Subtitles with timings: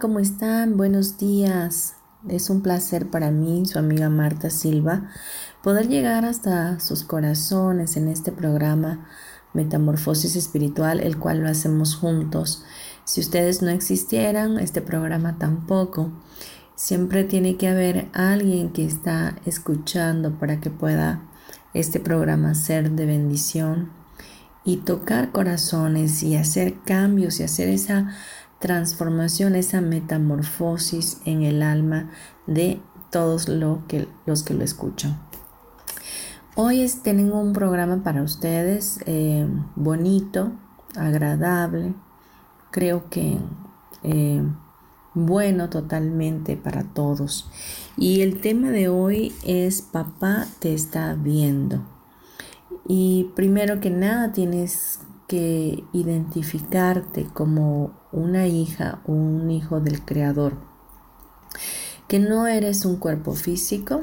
[0.00, 0.76] ¿Cómo están?
[0.76, 1.94] Buenos días.
[2.28, 5.10] Es un placer para mí, su amiga Marta Silva,
[5.62, 9.06] poder llegar hasta sus corazones en este programa
[9.52, 12.64] Metamorfosis Espiritual, el cual lo hacemos juntos.
[13.04, 16.10] Si ustedes no existieran, este programa tampoco.
[16.74, 21.22] Siempre tiene que haber alguien que está escuchando para que pueda
[21.72, 23.92] este programa ser de bendición
[24.64, 28.10] y tocar corazones y hacer cambios y hacer esa
[28.64, 32.08] transformación, esa metamorfosis en el alma
[32.46, 33.46] de todos
[33.88, 35.20] que, los que lo escuchan.
[36.54, 40.52] Hoy tengo un programa para ustedes eh, bonito,
[40.96, 41.92] agradable,
[42.70, 43.36] creo que
[44.02, 44.42] eh,
[45.12, 47.50] bueno totalmente para todos.
[47.98, 51.82] Y el tema de hoy es papá te está viendo.
[52.88, 60.56] Y primero que nada tienes que identificarte como una hija o un hijo del Creador,
[62.08, 64.00] que no eres un cuerpo físico,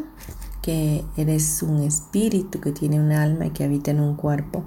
[0.61, 4.63] que eres un espíritu que tiene un alma y que habita en un cuerpo,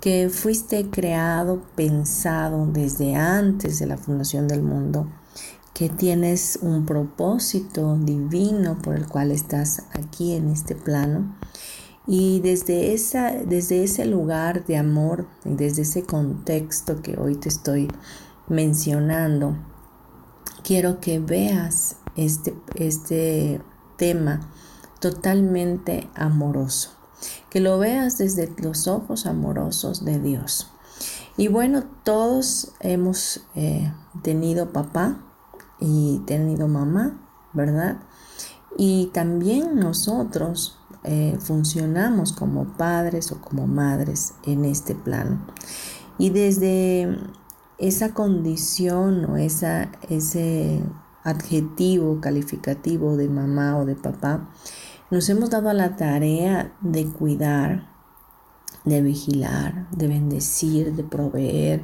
[0.00, 5.08] que fuiste creado, pensado desde antes de la fundación del mundo,
[5.74, 11.34] que tienes un propósito divino por el cual estás aquí en este plano
[12.06, 17.88] y desde, esa, desde ese lugar de amor, desde ese contexto que hoy te estoy
[18.48, 19.56] mencionando,
[20.64, 23.62] quiero que veas este, este
[23.96, 24.40] tema
[25.00, 26.90] totalmente amoroso,
[27.50, 30.68] que lo veas desde los ojos amorosos de Dios.
[31.36, 33.92] Y bueno, todos hemos eh,
[34.22, 35.22] tenido papá
[35.80, 37.20] y tenido mamá,
[37.52, 38.02] ¿verdad?
[38.76, 45.44] Y también nosotros eh, funcionamos como padres o como madres en este plano.
[46.18, 47.18] Y desde
[47.78, 50.82] esa condición o esa, ese
[51.24, 54.48] adjetivo calificativo de mamá o de papá,
[55.10, 57.90] nos hemos dado a la tarea de cuidar,
[58.84, 61.82] de vigilar, de bendecir, de proveer,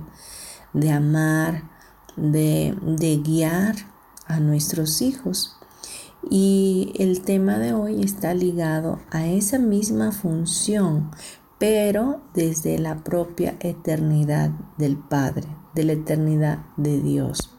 [0.73, 1.71] de amar,
[2.17, 3.75] de, de guiar
[4.27, 5.58] a nuestros hijos.
[6.31, 11.11] Y el tema de hoy está ligado a esa misma función,
[11.59, 17.55] pero desde la propia eternidad del Padre, de la eternidad de Dios.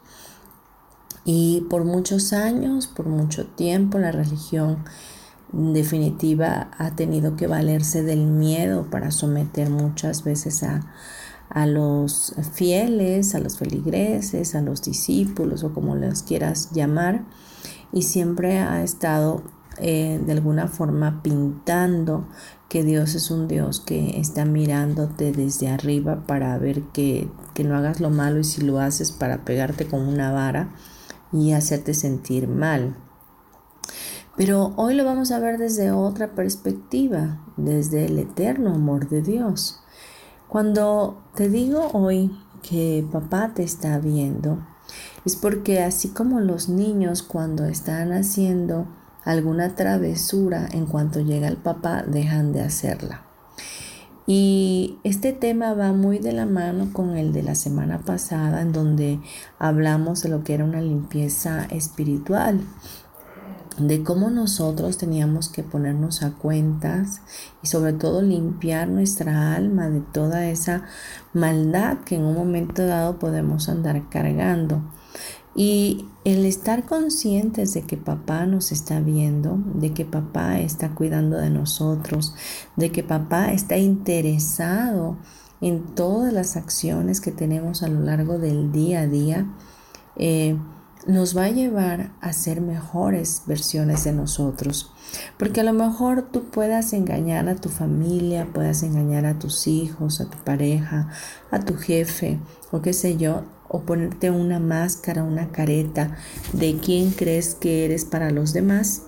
[1.24, 4.84] Y por muchos años, por mucho tiempo, la religión
[5.52, 10.92] en definitiva ha tenido que valerse del miedo para someter muchas veces a,
[11.48, 17.24] a los fieles, a los feligreses, a los discípulos o como los quieras llamar
[17.92, 19.42] y siempre ha estado
[19.78, 22.28] eh, de alguna forma pintando
[22.68, 27.76] que Dios es un Dios que está mirándote desde arriba para ver que, que no
[27.76, 30.74] hagas lo malo y si lo haces para pegarte con una vara
[31.32, 32.96] y hacerte sentir mal.
[34.36, 39.80] Pero hoy lo vamos a ver desde otra perspectiva, desde el eterno amor de Dios.
[40.48, 44.66] Cuando te digo hoy que papá te está viendo,
[45.24, 48.86] es porque así como los niños cuando están haciendo
[49.24, 53.22] alguna travesura, en cuanto llega el papá, dejan de hacerla.
[54.26, 58.72] Y este tema va muy de la mano con el de la semana pasada, en
[58.72, 59.20] donde
[59.58, 62.60] hablamos de lo que era una limpieza espiritual,
[63.76, 67.22] de cómo nosotros teníamos que ponernos a cuentas
[67.62, 70.84] y sobre todo limpiar nuestra alma de toda esa
[71.32, 74.82] maldad que en un momento dado podemos andar cargando.
[75.54, 81.38] Y el estar conscientes de que papá nos está viendo, de que papá está cuidando
[81.38, 82.34] de nosotros,
[82.76, 85.18] de que papá está interesado
[85.60, 89.46] en todas las acciones que tenemos a lo largo del día a día,
[90.16, 90.56] eh,
[91.06, 94.92] nos va a llevar a ser mejores versiones de nosotros.
[95.38, 100.20] Porque a lo mejor tú puedas engañar a tu familia, puedas engañar a tus hijos,
[100.20, 101.08] a tu pareja,
[101.50, 102.38] a tu jefe
[102.70, 106.16] o qué sé yo, o ponerte una máscara, una careta
[106.52, 109.04] de quién crees que eres para los demás.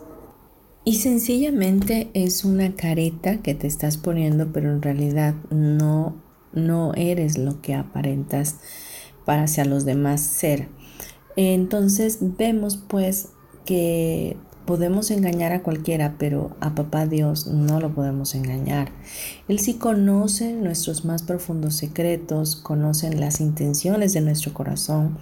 [0.84, 6.22] Y sencillamente es una careta que te estás poniendo, pero en realidad no,
[6.52, 8.56] no eres lo que aparentas
[9.24, 10.68] para hacia los demás ser.
[11.34, 13.30] Entonces vemos pues
[13.64, 14.36] que
[14.72, 18.90] podemos engañar a cualquiera, pero a papá Dios no lo podemos engañar.
[19.46, 25.18] Él sí conoce nuestros más profundos secretos, conoce las intenciones de nuestro corazón,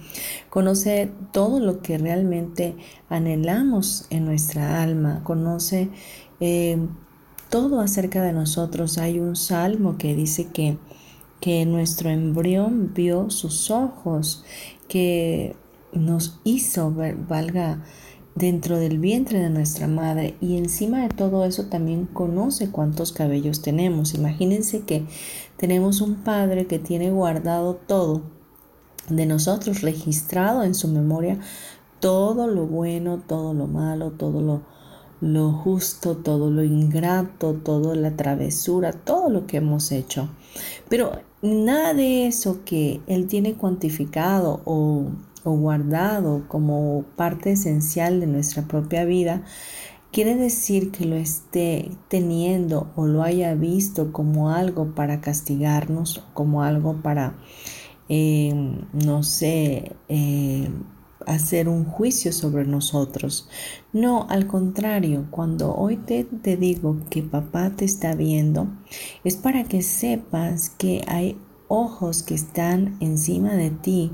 [0.49, 2.77] conoce todo lo que realmente
[3.09, 5.89] anhelamos en nuestra alma, conoce
[6.39, 6.77] eh,
[7.49, 8.97] todo acerca de nosotros.
[8.99, 10.77] Hay un salmo que dice que,
[11.41, 14.45] que nuestro embrión vio sus ojos,
[14.87, 15.57] que
[15.91, 16.95] nos hizo,
[17.27, 17.83] valga,
[18.35, 23.61] dentro del vientre de nuestra madre y encima de todo eso también conoce cuántos cabellos
[23.61, 24.13] tenemos.
[24.13, 25.05] Imagínense que
[25.57, 28.23] tenemos un padre que tiene guardado todo
[29.09, 31.39] de nosotros, registrado en su memoria
[31.99, 34.63] todo lo bueno, todo lo malo, todo lo,
[35.21, 40.29] lo justo, todo lo ingrato, toda la travesura, todo lo que hemos hecho.
[40.89, 41.11] Pero
[41.41, 45.11] nada de eso que Él tiene cuantificado o
[45.43, 49.43] o guardado como parte esencial de nuestra propia vida,
[50.11, 56.63] quiere decir que lo esté teniendo o lo haya visto como algo para castigarnos, como
[56.63, 57.37] algo para,
[58.09, 58.53] eh,
[58.93, 60.69] no sé, eh,
[61.25, 63.47] hacer un juicio sobre nosotros.
[63.93, 68.67] No, al contrario, cuando hoy te, te digo que papá te está viendo,
[69.23, 71.37] es para que sepas que hay
[71.67, 74.11] ojos que están encima de ti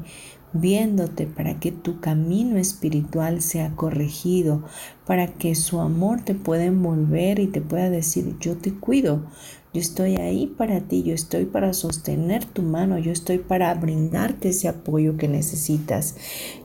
[0.53, 4.63] viéndote para que tu camino espiritual sea corregido,
[5.05, 9.25] para que su amor te pueda envolver y te pueda decir, yo te cuido,
[9.73, 14.49] yo estoy ahí para ti, yo estoy para sostener tu mano, yo estoy para brindarte
[14.49, 16.15] ese apoyo que necesitas,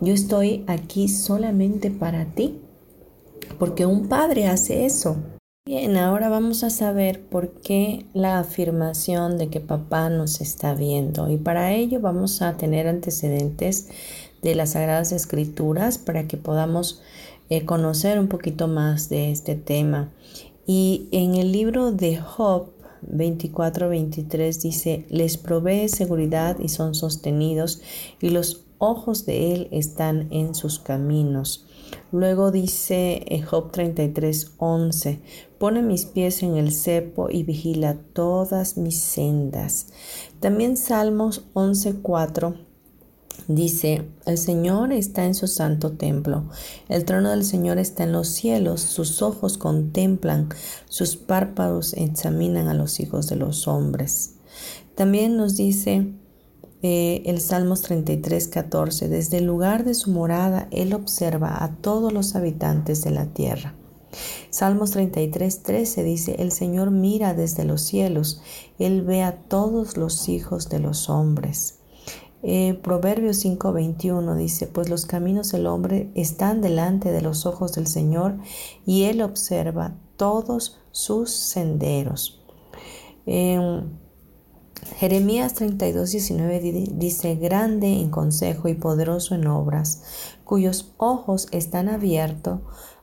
[0.01, 2.61] yo estoy aquí solamente para ti,
[3.59, 5.17] porque un padre hace eso.
[5.65, 11.31] Bien, ahora vamos a saber por qué la afirmación de que papá nos está viendo
[11.31, 13.87] y para ello vamos a tener antecedentes
[14.43, 17.01] de las Sagradas Escrituras para que podamos
[17.49, 20.11] eh, conocer un poquito más de este tema.
[20.67, 22.73] Y en el libro de Job
[23.09, 27.83] 24-23 dice, les provee seguridad y son sostenidos
[28.21, 31.67] y los ojos de él están en sus caminos.
[32.11, 35.21] Luego dice eh, Job 33, 11,
[35.63, 39.87] pone mis pies en el cepo y vigila todas mis sendas.
[40.41, 42.57] También Salmos 11, 4
[43.47, 46.47] dice, el Señor está en su santo templo,
[46.89, 50.49] el trono del Señor está en los cielos, sus ojos contemplan,
[50.89, 54.35] sus párpados examinan a los hijos de los hombres.
[54.97, 56.09] También nos dice
[56.83, 59.09] eh, el Salmos 33, 14.
[59.09, 63.77] Desde el lugar de su morada, Él observa a todos los habitantes de la tierra.
[64.51, 68.43] Salmos 33, 13 dice, el Señor mira desde los cielos,
[68.79, 71.79] Él ve a todos los hijos de los hombres.
[72.43, 77.73] Eh, Proverbios 5, 21 dice, pues los caminos del hombre están delante de los ojos
[77.75, 78.37] del Señor
[78.85, 82.43] y Él observa todos sus senderos.
[83.27, 83.83] Eh,
[84.97, 86.61] Jeremías 32, 19
[86.95, 90.03] dice, grande en consejo y poderoso en obras,
[90.45, 92.61] cuyos ojos están abiertos,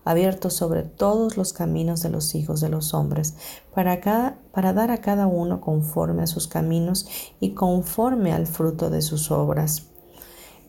[0.10, 3.36] abiertos sobre todos los caminos de los hijos de los hombres,
[3.74, 7.08] para dar a cada uno conforme a sus caminos
[7.40, 9.84] y conforme al fruto de sus obras.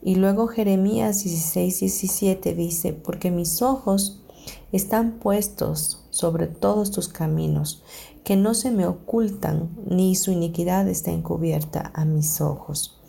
[0.02, 4.23] Y luego Jeremías 16, 17 dice, porque mis ojos
[4.73, 7.82] están puestos sobre todos tus caminos
[8.25, 13.00] que no se me ocultan, ni su iniquidad está encubierta a mis ojos.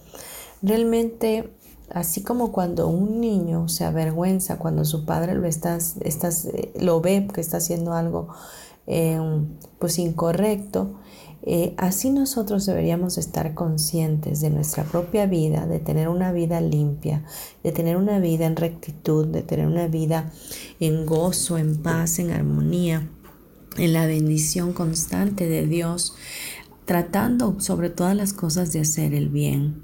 [0.61, 1.53] Realmente,
[1.93, 5.97] así como cuando un niño se avergüenza cuando su padre lo, estás,
[6.79, 8.29] lo ve que está haciendo algo
[8.87, 9.19] eh,
[9.79, 10.95] pues incorrecto,
[11.43, 17.23] eh, así nosotros deberíamos estar conscientes de nuestra propia vida, de tener una vida limpia,
[17.63, 20.31] de tener una vida en rectitud, de tener una vida
[20.79, 23.09] en gozo, en paz, en armonía
[23.77, 26.15] en la bendición constante de Dios,
[26.85, 29.83] tratando sobre todas las cosas de hacer el bien.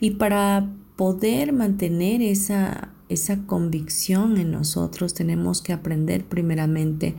[0.00, 7.14] Y para poder mantener esa, esa convicción en nosotros, tenemos que aprender primeramente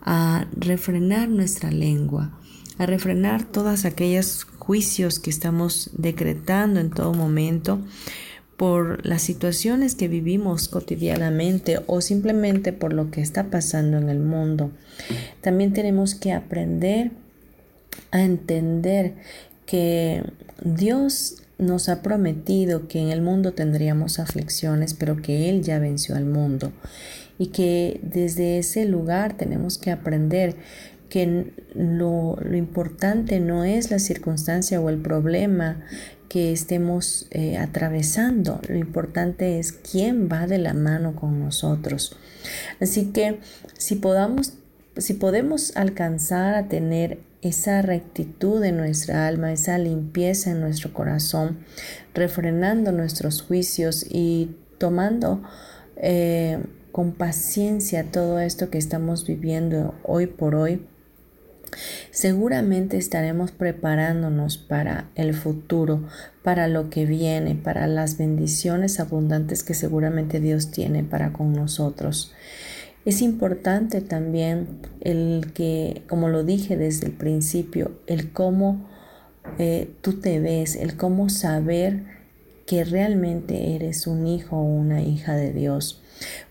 [0.00, 2.40] a refrenar nuestra lengua,
[2.78, 7.80] a refrenar todas aquellos juicios que estamos decretando en todo momento,
[8.56, 14.20] por las situaciones que vivimos cotidianamente o simplemente por lo que está pasando en el
[14.20, 14.70] mundo.
[15.42, 17.10] También tenemos que aprender
[18.12, 19.16] a entender
[19.66, 20.24] que
[20.64, 26.16] Dios nos ha prometido que en el mundo tendríamos aflicciones, pero que Él ya venció
[26.16, 26.72] al mundo
[27.38, 30.56] y que desde ese lugar tenemos que aprender
[31.08, 35.82] que lo, importante no es la circunstancia o el problema
[36.28, 42.16] que estemos eh, atravesando, lo importante es quién va de la mano con nosotros.
[42.80, 43.40] Así que
[43.76, 44.54] si podamos,
[44.96, 51.64] si podemos alcanzar a tener esa rectitud en nuestra alma, esa limpieza en nuestro corazón,
[52.14, 55.42] refrenando nuestros juicios y tomando
[55.96, 60.86] eh, con paciencia todo esto que estamos viviendo hoy por hoy,
[62.10, 66.08] Seguramente estaremos preparándonos para el futuro,
[66.42, 72.32] para lo que viene, para las bendiciones abundantes que seguramente Dios tiene para con nosotros.
[73.04, 78.86] Es importante también el que, como lo dije desde el principio, el cómo
[79.58, 82.04] eh, tú te ves, el cómo saber
[82.66, 86.02] que realmente eres un hijo o una hija de Dios.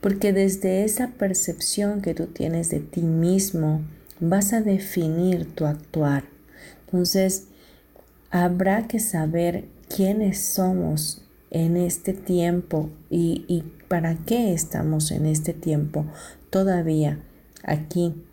[0.02, 3.82] Porque desde esa percepción que tú tienes de ti mismo,
[4.20, 6.24] vas a definir tu actuar.
[6.86, 7.46] Entonces,
[8.32, 15.54] habrá que saber quiénes somos en este tiempo y, y, para qué estamos en este
[15.54, 16.06] tiempo
[16.50, 17.20] todavía
[17.64, 18.24] aquí.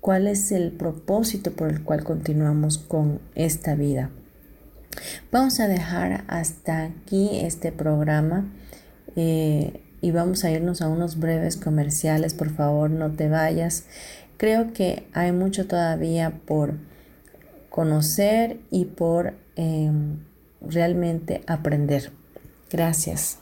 [0.00, 4.10] ¿Cuál es el propósito por el cual continuamos con esta vida?
[5.32, 8.46] Vamos a dejar hasta aquí este programa
[9.16, 12.34] eh, y vamos a irnos a unos breves comerciales.
[12.34, 13.84] Por favor, no te vayas.
[14.36, 16.74] Creo que hay mucho todavía por
[17.70, 20.18] conocer y por em,
[20.60, 22.12] realmente aprender.
[22.70, 23.38] Gracias.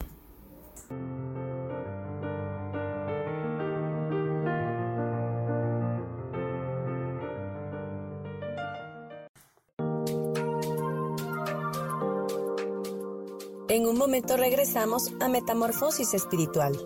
[13.68, 16.78] En un momento regresamos a Metamorfosis Espiritual.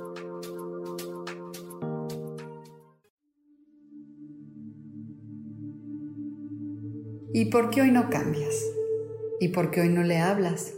[7.35, 8.65] ¿Y por qué hoy no cambias?
[9.39, 10.78] ¿Y por qué hoy no le hablas?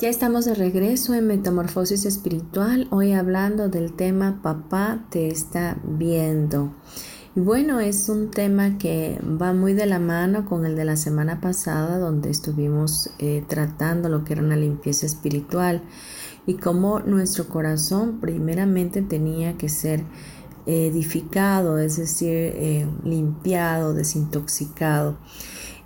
[0.00, 6.72] Ya estamos de regreso en Metamorfosis Espiritual, hoy hablando del tema Papá te está viendo.
[7.36, 10.96] Y bueno, es un tema que va muy de la mano con el de la
[10.96, 15.82] semana pasada, donde estuvimos eh, tratando lo que era una limpieza espiritual
[16.46, 20.02] y cómo nuestro corazón primeramente tenía que ser
[20.64, 25.18] edificado, es decir, eh, limpiado, desintoxicado.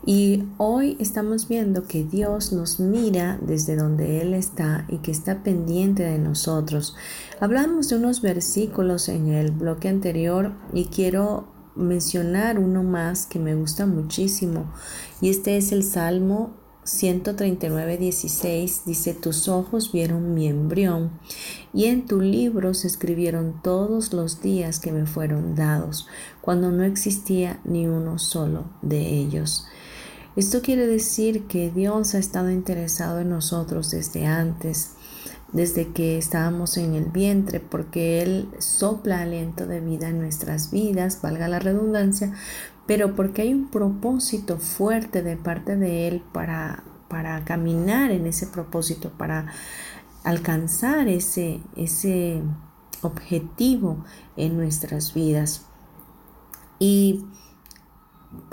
[0.07, 5.43] Y hoy estamos viendo que Dios nos mira desde donde Él está y que está
[5.43, 6.95] pendiente de nosotros.
[7.41, 13.55] Hablamos de unos versículos en el bloque anterior y quiero mencionar uno más que me
[13.55, 14.71] gusta muchísimo
[15.23, 16.53] y este es el Salmo
[16.85, 21.19] 139, 16 dice, tus ojos vieron mi embrión
[21.73, 26.07] y en tu libro se escribieron todos los días que me fueron dados,
[26.43, 29.67] cuando no existía ni uno solo de ellos.
[30.37, 34.95] Esto quiere decir que Dios ha estado interesado en nosotros desde antes,
[35.53, 41.23] desde que estábamos en el vientre, porque Él sopla aliento de vida en nuestras vidas,
[41.23, 42.33] valga la redundancia,
[42.85, 48.49] pero porque hay un propósito fuerte de parte de Él para, para caminar en ese
[48.49, 49.53] propósito, para
[50.25, 52.43] alcanzar ese, ese
[53.03, 54.05] objetivo
[54.37, 55.67] en nuestras vidas.
[56.81, 57.25] Y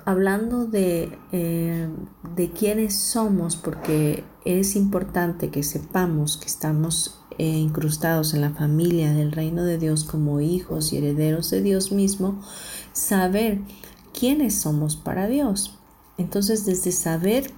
[0.06, 1.90] hablando de, eh,
[2.36, 9.14] de quiénes somos, porque es importante que sepamos que estamos eh, incrustados en la familia
[9.14, 12.42] del reino de Dios como hijos y herederos de Dios mismo,
[12.94, 13.62] saber
[14.18, 15.78] quiénes somos para Dios.
[16.18, 17.52] Entonces, desde saber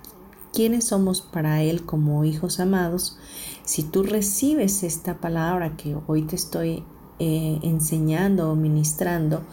[0.53, 3.17] quiénes somos para Él como hijos amados,
[3.65, 6.83] si tú recibes esta palabra que hoy te estoy
[7.19, 9.43] eh, enseñando o ministrando,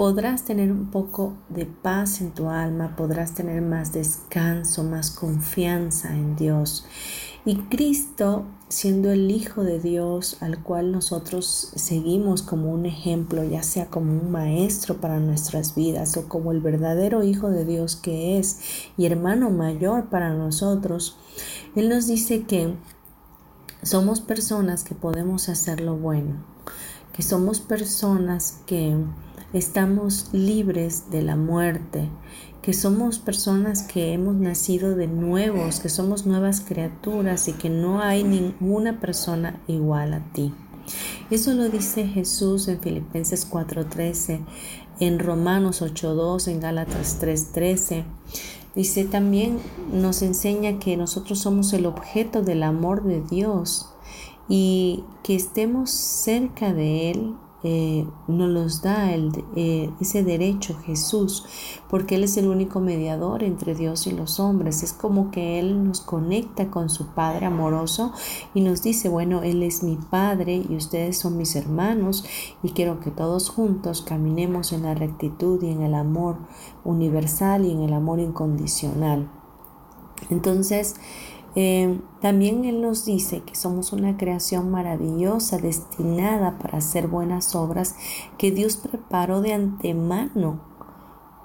[0.00, 6.14] podrás tener un poco de paz en tu alma, podrás tener más descanso, más confianza
[6.14, 6.86] en Dios.
[7.44, 13.62] Y Cristo, siendo el Hijo de Dios al cual nosotros seguimos como un ejemplo, ya
[13.62, 18.38] sea como un maestro para nuestras vidas o como el verdadero Hijo de Dios que
[18.38, 18.58] es
[18.96, 21.18] y hermano mayor para nosotros,
[21.76, 22.74] Él nos dice que
[23.82, 26.42] somos personas que podemos hacer lo bueno,
[27.12, 28.96] que somos personas que
[29.52, 32.08] estamos libres de la muerte,
[32.62, 38.00] que somos personas que hemos nacido de nuevos, que somos nuevas criaturas y que no
[38.00, 40.52] hay ninguna persona igual a ti.
[41.30, 44.40] Eso lo dice Jesús en Filipenses 4:13,
[45.00, 48.04] en Romanos 8:2, en Gálatas 3:13.
[48.74, 49.58] Dice también,
[49.92, 53.88] nos enseña que nosotros somos el objeto del amor de Dios
[54.48, 61.44] y que estemos cerca de Él eh, nos los da eh, ese derecho Jesús,
[61.88, 64.82] porque Él es el único mediador entre Dios y los hombres.
[64.82, 68.12] Es como que Él nos conecta con su Padre amoroso
[68.54, 72.24] y nos dice, bueno, Él es mi Padre y ustedes son mis hermanos
[72.62, 76.38] y quiero que todos juntos caminemos en la rectitud y en el amor
[76.84, 79.30] universal y en el amor incondicional.
[80.28, 80.96] Entonces,
[81.56, 87.96] eh, también Él nos dice que somos una creación maravillosa destinada para hacer buenas obras
[88.38, 90.60] que Dios preparó de antemano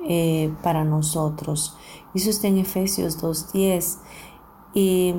[0.08, 1.76] eh, para nosotros.
[2.14, 3.98] Eso está en Efesios 2.10.
[4.76, 5.16] Y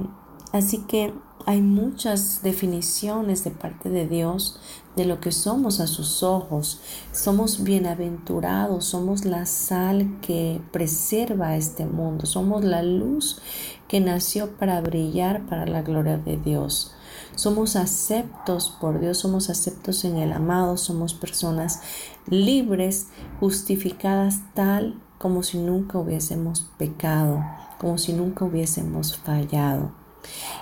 [0.53, 1.13] así que
[1.45, 4.61] hay muchas definiciones de parte de Dios
[4.97, 6.81] de lo que somos a sus ojos.
[7.13, 13.41] Somos bienaventurados, somos la sal que preserva este mundo, somos la luz
[13.89, 16.95] que nació para brillar para la gloria de Dios.
[17.35, 21.81] Somos aceptos por Dios, somos aceptos en el amado, somos personas
[22.27, 23.09] libres,
[23.41, 27.45] justificadas tal como si nunca hubiésemos pecado,
[27.79, 29.93] como si nunca hubiésemos fallado.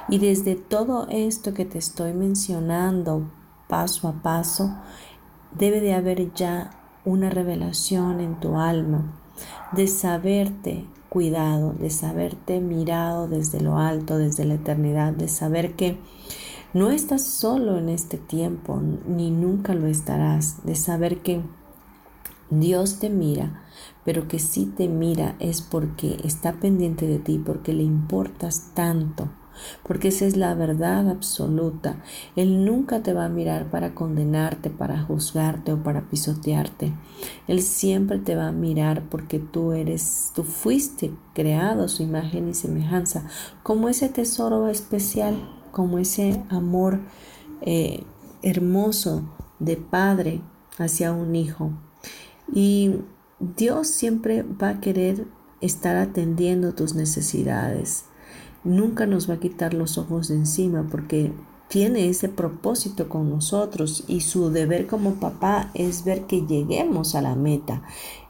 [0.08, 3.30] Y desde todo esto que te estoy mencionando
[3.68, 4.76] paso a paso,
[5.52, 6.70] debe de haber ya
[7.04, 9.20] una revelación en tu alma
[9.72, 15.96] de saberte cuidado, de saberte mirado desde lo alto, desde la eternidad, de saber que
[16.72, 21.40] no estás solo en este tiempo, ni nunca lo estarás, de saber que
[22.50, 23.62] Dios te mira,
[24.04, 29.28] pero que si te mira es porque está pendiente de ti, porque le importas tanto
[29.82, 32.02] porque esa es la verdad absoluta.
[32.36, 36.92] Él nunca te va a mirar para condenarte, para juzgarte o para pisotearte.
[37.46, 42.54] Él siempre te va a mirar porque tú eres, tú fuiste creado su imagen y
[42.54, 43.26] semejanza,
[43.62, 45.36] como ese tesoro especial,
[45.70, 47.00] como ese amor
[47.60, 48.04] eh,
[48.42, 49.22] hermoso
[49.58, 50.40] de padre
[50.78, 51.72] hacia un hijo.
[52.52, 52.96] Y
[53.40, 55.26] Dios siempre va a querer
[55.60, 58.04] estar atendiendo tus necesidades
[58.64, 61.32] nunca nos va a quitar los ojos de encima porque
[61.68, 67.22] tiene ese propósito con nosotros y su deber como papá es ver que lleguemos a
[67.22, 67.82] la meta,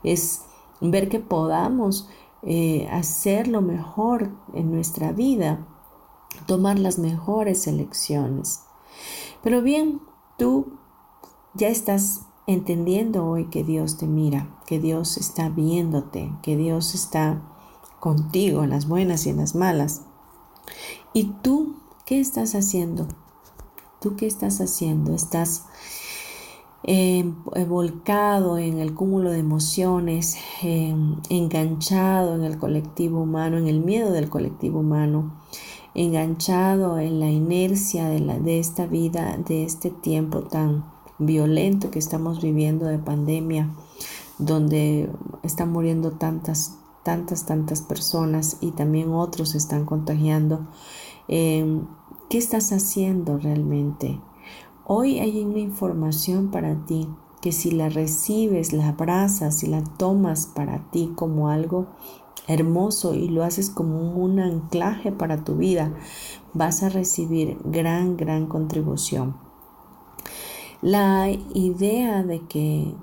[0.03, 0.43] es
[0.81, 2.09] ver que podamos
[2.43, 5.67] eh, hacer lo mejor en nuestra vida,
[6.47, 8.61] tomar las mejores elecciones.
[9.43, 10.01] Pero bien,
[10.39, 10.79] tú
[11.55, 17.43] ya estás entendiendo hoy que Dios te mira, que Dios está viéndote, que Dios está
[18.01, 20.03] contigo en las buenas y en las malas.
[21.13, 23.07] ¿Y tú qué estás haciendo?
[24.01, 25.15] ¿Tú qué estás haciendo?
[25.15, 25.65] ¿Estás
[26.83, 27.35] em,
[27.69, 34.13] volcado en el cúmulo de emociones, em, enganchado en el colectivo humano, en el miedo
[34.13, 35.33] del colectivo humano,
[35.95, 40.85] enganchado en la inercia de, de esta vida, de este tiempo tan
[41.19, 43.71] violento que estamos viviendo de pandemia,
[44.39, 45.11] donde
[45.43, 50.67] están muriendo tantas, tantas, tantas personas y también otros están contagiando.
[51.29, 51.87] Em,
[52.29, 54.21] ¿Qué estás haciendo realmente?
[54.87, 57.09] Hoy hay una información para ti
[57.41, 61.87] que si la recibes, la abrazas y la tomas para ti como algo
[62.47, 65.95] hermoso y lo haces como un anclaje para tu vida,
[66.53, 69.37] vas a recibir gran, gran contribución.
[70.83, 72.95] La idea de que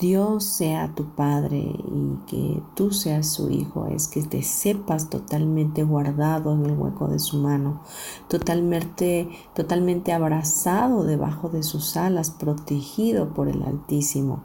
[0.00, 5.82] Dios sea tu Padre y que tú seas su Hijo es que te sepas totalmente
[5.82, 7.82] guardado en el hueco de su mano,
[8.26, 14.42] totalmente, totalmente abrazado debajo de sus alas, protegido por el Altísimo.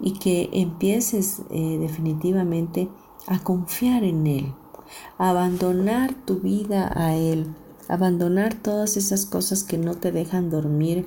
[0.00, 2.88] Y que empieces eh, definitivamente
[3.26, 4.54] a confiar en Él,
[5.18, 7.54] a abandonar tu vida a Él,
[7.88, 11.06] abandonar todas esas cosas que no te dejan dormir,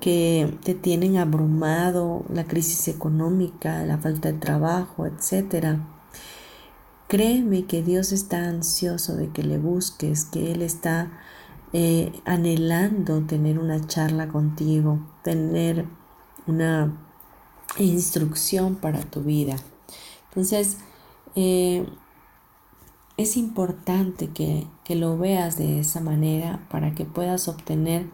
[0.00, 5.78] que te tienen abrumado, la crisis económica, la falta de trabajo, etc.
[7.08, 11.10] Créeme que Dios está ansioso de que le busques, que Él está
[11.72, 15.86] eh, anhelando tener una charla contigo, tener
[16.46, 16.92] una
[17.78, 19.56] instrucción para tu vida.
[20.28, 20.78] Entonces,
[21.36, 21.86] eh,
[23.20, 28.10] es importante que, lo veas de esa manera para que puedas obtener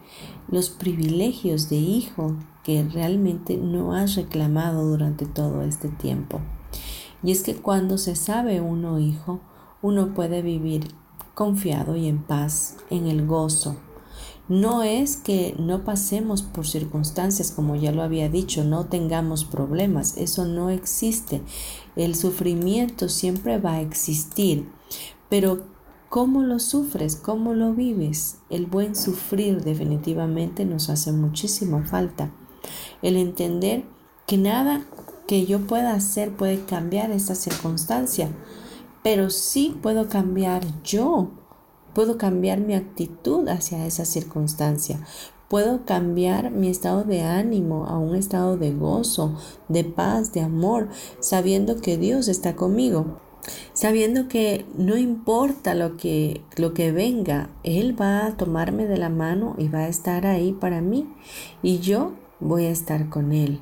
[0.46, 6.42] los privilegios de hijo que realmente no has reclamado durante todo este tiempo.
[7.22, 9.40] Y es que cuando se sabe uno hijo,
[9.80, 10.88] uno puede vivir
[11.34, 13.76] confiado y en paz, en el gozo,
[14.48, 20.16] no es que no pasemos por circunstancias, como ya lo había dicho, no tengamos problemas,
[20.18, 21.40] eso no existe.
[21.96, 24.68] El sufrimiento siempre va a existir,
[25.28, 25.64] pero
[26.08, 27.16] ¿cómo lo sufres?
[27.16, 28.38] ¿Cómo lo vives?
[28.50, 32.32] El buen sufrir definitivamente nos hace muchísima falta.
[33.02, 33.84] El entender
[34.26, 34.86] que nada
[35.26, 38.30] que yo pueda hacer puede cambiar esa circunstancia,
[39.02, 41.30] pero sí puedo cambiar yo
[41.96, 45.00] Puedo cambiar mi actitud hacia esa circunstancia.
[45.48, 49.34] Puedo cambiar mi estado de ánimo a un estado de gozo,
[49.70, 53.18] de paz, de amor, sabiendo que Dios está conmigo.
[53.72, 59.08] Sabiendo que no importa lo que, lo que venga, Él va a tomarme de la
[59.08, 61.08] mano y va a estar ahí para mí.
[61.62, 63.60] Y yo voy a estar con Él.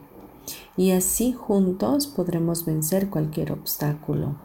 [0.76, 4.36] Y así juntos podremos vencer cualquier obstáculo.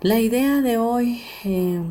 [0.00, 1.82] La idea de hoy eh,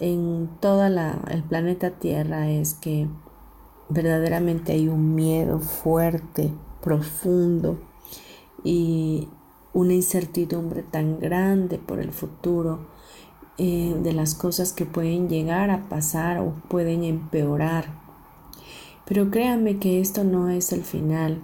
[0.00, 3.08] en todo el planeta Tierra es que
[3.88, 7.78] verdaderamente hay un miedo fuerte, profundo
[8.64, 9.28] y
[9.78, 12.80] una incertidumbre tan grande por el futuro
[13.58, 17.84] eh, de las cosas que pueden llegar a pasar o pueden empeorar.
[19.04, 21.42] Pero créanme que esto no es el final.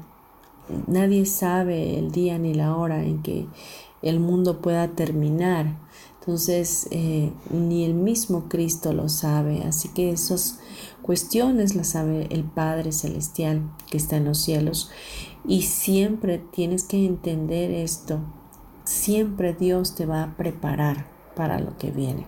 [0.89, 3.47] Nadie sabe el día ni la hora en que
[4.03, 5.79] el mundo pueda terminar.
[6.19, 9.63] Entonces, eh, ni el mismo Cristo lo sabe.
[9.63, 10.59] Así que esas
[11.03, 14.91] cuestiones las sabe el Padre Celestial que está en los cielos.
[15.45, 18.21] Y siempre tienes que entender esto.
[18.85, 22.27] Siempre Dios te va a preparar para lo que viene.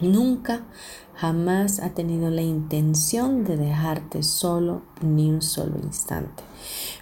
[0.00, 0.64] Nunca,
[1.14, 6.42] jamás ha tenido la intención de dejarte solo ni un solo instante.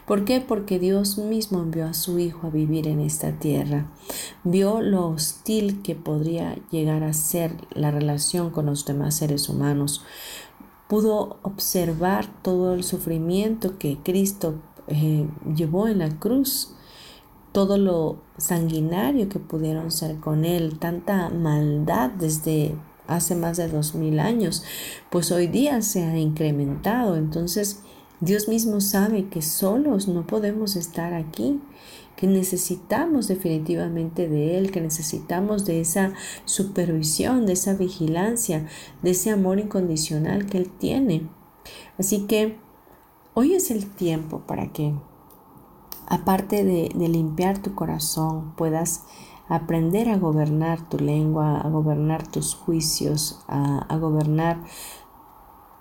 [0.07, 0.41] ¿Por qué?
[0.41, 3.91] Porque Dios mismo envió a su Hijo a vivir en esta tierra.
[4.45, 10.05] Vio lo hostil que podría llegar a ser la relación con los demás seres humanos.
[10.87, 16.75] Pudo observar todo el sufrimiento que Cristo eh, llevó en la cruz
[17.53, 22.75] todo lo sanguinario que pudieron ser con él, tanta maldad desde
[23.07, 24.63] hace más de dos mil años,
[25.11, 27.17] pues hoy día se ha incrementado.
[27.17, 27.83] Entonces,
[28.21, 31.61] Dios mismo sabe que solos no podemos estar aquí,
[32.17, 36.13] que necesitamos definitivamente de Él, que necesitamos de esa
[36.45, 38.69] supervisión, de esa vigilancia,
[39.03, 41.29] de ese amor incondicional que Él tiene.
[41.99, 42.59] Así que
[43.35, 44.95] hoy es el tiempo para que,
[46.07, 49.05] aparte de, limpiar tu corazón, puedas
[49.49, 54.63] aprender a gobernar tu lengua, a gobernar tus juicios, a, gobernar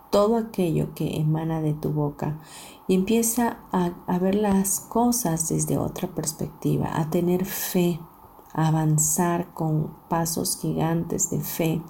[0.09, 2.39] todo aquello que emana de tu boca.
[2.87, 7.99] Y empieza a, ver las cosas desde otra perspectiva, a tener fe,
[8.53, 11.81] avanzar con pasos gigantes de fe,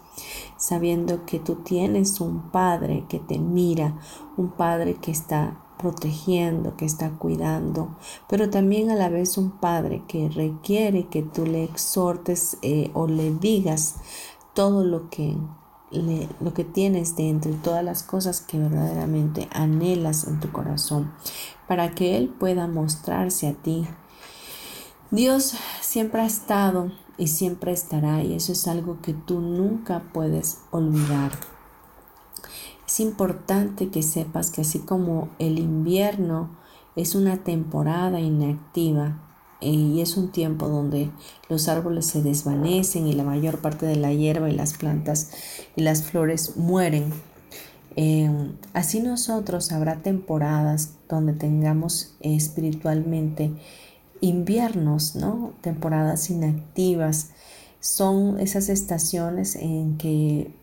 [0.57, 3.99] sabiendo que tú tienes un Padre que te mira,
[4.37, 7.95] un Padre que está protegiendo, que está cuidando,
[8.27, 13.07] pero también a la vez un padre que requiere que tú le exhortes eh, o
[13.07, 13.95] le digas
[14.53, 15.37] todo lo que,
[16.41, 21.13] lo que tienes dentro y todas las cosas que verdaderamente anhelas en tu corazón,
[21.65, 23.87] para que Él pueda mostrarse a ti.
[25.11, 30.59] Dios siempre ha estado y siempre estará y eso es algo que tú nunca puedes
[30.69, 31.31] olvidar.
[32.87, 36.51] Es importante que sepas que así como el invierno
[36.95, 39.19] es una temporada inactiva
[39.61, 41.09] eh, y es un tiempo donde
[41.49, 45.31] los árboles se desvanecen y la mayor parte de la hierba y las plantas
[45.75, 47.11] y las flores mueren,
[47.95, 53.53] em, así nosotros habrá temporadas donde tengamos espiritualmente
[54.21, 55.53] inviernos, ¿no?
[55.61, 57.29] Temporadas inactivas.
[57.79, 60.53] Son esas estaciones en que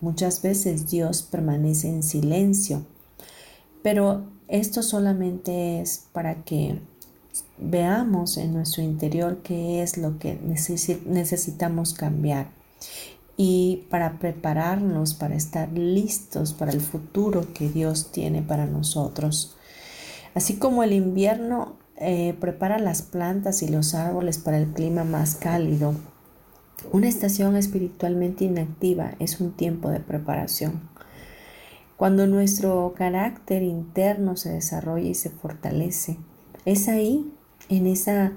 [0.00, 2.84] Muchas veces Dios permanece en silencio,
[3.82, 6.80] pero esto solamente es para que
[7.56, 10.38] veamos en nuestro interior qué es lo que
[11.06, 12.50] necesitamos cambiar
[13.38, 19.56] y para prepararnos para estar listos para el futuro que Dios tiene para nosotros.
[20.34, 25.34] Así como el invierno eh, prepara las plantas y los árboles para el clima más
[25.34, 25.94] cálido,
[26.92, 30.88] una estación espiritualmente inactiva es un tiempo de preparación.
[31.96, 36.18] Cuando nuestro carácter interno se desarrolla y se fortalece,
[36.66, 37.32] es ahí,
[37.70, 38.32] en esa,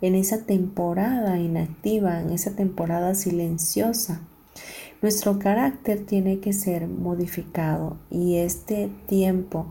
[0.00, 4.20] en esa temporada inactiva, en esa temporada silenciosa.
[5.00, 9.66] Nuestro carácter tiene que ser modificado y este tiempo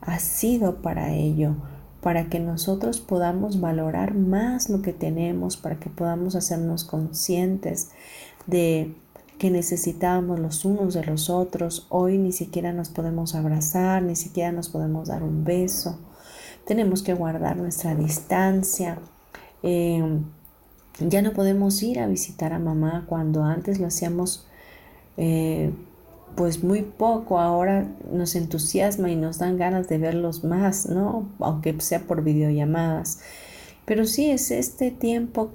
[0.00, 1.56] ha sido para ello
[2.04, 7.92] para que nosotros podamos valorar más lo que tenemos, para que podamos hacernos conscientes
[8.46, 8.94] de
[9.38, 11.86] que necesitamos los unos de los otros.
[11.88, 15.98] Hoy ni siquiera nos podemos abrazar, ni siquiera nos podemos dar un beso.
[16.66, 18.98] Tenemos que guardar nuestra distancia.
[19.62, 20.24] Em,
[21.00, 24.46] ya no podemos ir a visitar a mamá cuando antes lo hacíamos
[25.16, 25.72] eh,
[26.36, 31.28] pues muy poco ahora nos entusiasma y nos dan ganas de verlos más, ¿no?
[31.38, 33.20] Aunque sea por videollamadas.
[33.84, 35.50] Pero sí es este tiempo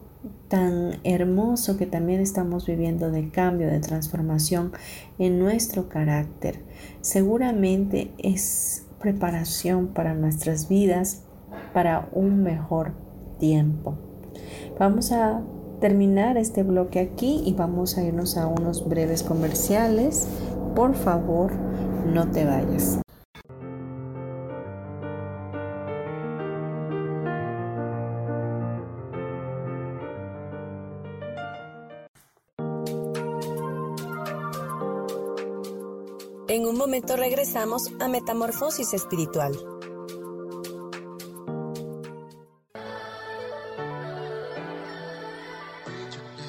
[0.48, 4.72] tan hermoso que también estamos viviendo de cambio, de transformación
[5.18, 6.64] en nuestro carácter.
[7.02, 11.24] Seguramente es preparación para nuestras vidas,
[11.74, 12.94] para un mejor
[13.40, 13.96] tiempo.
[14.78, 15.42] Vamos a
[15.80, 20.28] terminar este bloque aquí y vamos a irnos a unos breves comerciales
[20.80, 21.52] por favor,
[22.06, 23.00] no te vayas.
[36.48, 39.79] En un momento regresamos a Metamorfosis Espiritual.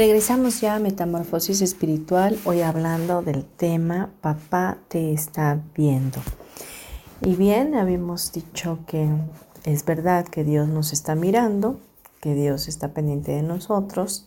[0.00, 6.20] Regresamos ya a Metamorfosis Espiritual, hoy hablando del tema Papá te está viendo.
[7.20, 9.10] Y bien, habíamos dicho que
[9.64, 11.80] es verdad que Dios nos está mirando,
[12.22, 14.26] que Dios está pendiente de nosotros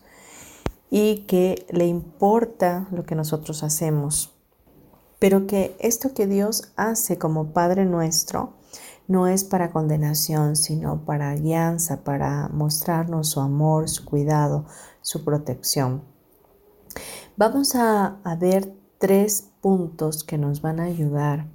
[0.91, 4.31] y que le importa lo que nosotros hacemos,
[5.17, 8.53] pero que esto que Dios hace como Padre nuestro
[9.07, 14.65] no es para condenación, sino para guianza, para mostrarnos su amor, su cuidado,
[15.04, 16.02] su protección.
[17.38, 21.46] Vamos a, ver tres puntos que nos van a ayudar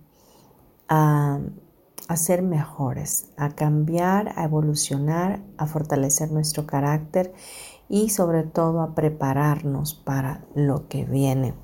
[0.89, 1.41] a,
[2.07, 7.35] a ser mejores, a cambiar, a evolucionar, a fortalecer nuestro carácter
[7.89, 11.55] y sobre todo a prepararnos para lo que viene.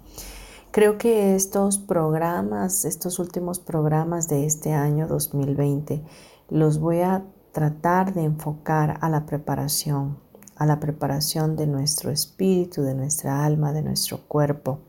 [0.71, 6.03] Creo que estos programas, estos últimos programas de este año 2020,
[6.51, 10.19] los voy a tratar de enfocar a la preparación,
[10.57, 14.81] a la preparación de nuestro espíritu, de nuestra alma, de nuestro cuerpo.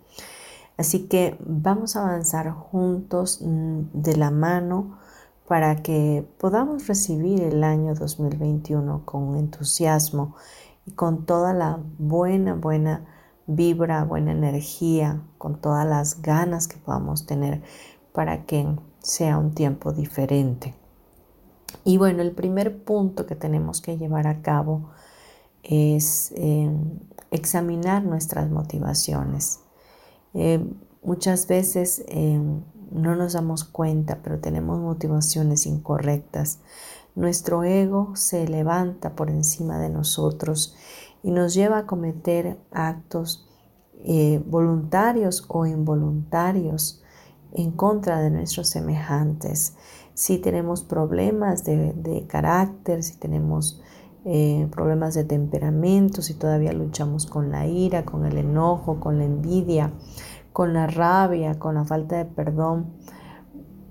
[0.78, 4.97] Así que vamos a avanzar juntos mm, de la mano
[5.47, 10.36] para que podamos recibir el año 2021 con entusiasmo
[10.86, 13.06] y con toda la buena, buena
[13.47, 17.62] vibra, buena energía, con todas las ganas que podamos tener
[18.12, 18.67] para que
[18.99, 20.73] sea un tiempo diferente.
[21.84, 24.89] Y bueno, el primer punto que tenemos que llevar a cabo
[25.65, 26.69] es eh,
[27.32, 29.62] examinar nuestras motivaciones.
[30.34, 30.63] Eh,
[31.04, 32.39] muchas veces eh,
[32.91, 36.60] no nos damos cuenta, pero tenemos motivaciones incorrectas.
[37.15, 40.75] Nuestro ego se levanta por encima de nosotros
[41.23, 43.49] y nos lleva a cometer actos
[44.45, 47.01] voluntarios o involuntarios
[47.54, 49.73] en contra de nuestros semejantes.
[50.13, 53.82] Si tenemos problemas de, de carácter, si tenemos
[54.28, 59.26] eh, problemas de temperamento, si todavía luchamos con la ira, con el enojo, con la
[59.26, 59.94] envidia,
[60.52, 62.88] con la rabia, con la falta de perdón.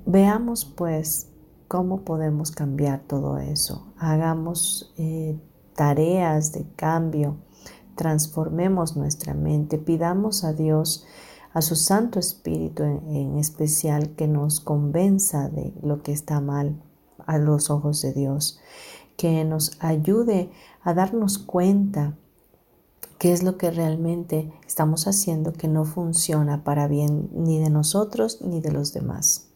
[0.06, 1.28] Veamos pues
[1.68, 3.86] cómo podemos cambiar todo eso.
[3.96, 5.38] Hagamos eh,
[5.76, 7.36] tareas de cambio,
[7.94, 11.06] transformemos nuestra mente, pidamos a Dios,
[11.52, 16.82] a su Santo Espíritu en especial, que nos convenza de lo que está mal
[17.24, 18.58] a los ojos de Dios
[19.16, 20.50] que nos ayude
[20.82, 22.14] a darnos cuenta
[23.18, 28.40] qué es lo que realmente estamos haciendo que no funciona para bien ni de nosotros
[28.42, 29.48] ni de los demás.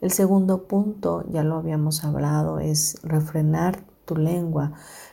[0.00, 4.72] El segundo punto, ya lo habíamos hablado, es refrenar tu lengua,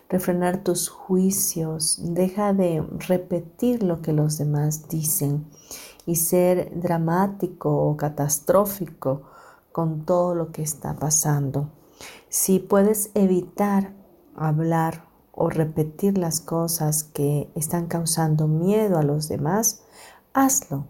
[0.09, 5.45] refrenar tus juicios, deja de repetir lo que los demás dicen
[6.05, 9.23] y ser dramático o catastrófico
[9.71, 11.69] con todo lo que está pasando.
[12.29, 13.93] Si puedes evitar
[14.35, 19.83] hablar o repetir las cosas que están causando miedo a los demás,
[20.33, 20.85] hazlo.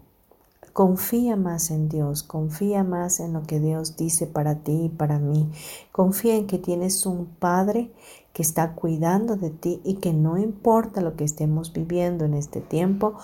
[0.72, 5.20] Confía más en Dios, confía más en lo que Dios dice para ti y para
[5.20, 5.52] mí.
[5.92, 7.92] Confía en que tienes un Padre
[8.32, 12.60] que está cuidando de ti y que no importa lo que estemos viviendo en este
[12.60, 13.14] tiempo,